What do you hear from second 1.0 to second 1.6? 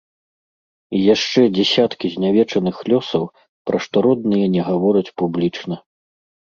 яшчэ